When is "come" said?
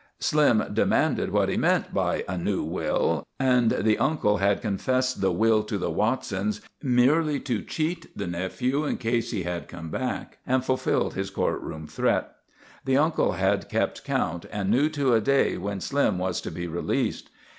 9.67-9.91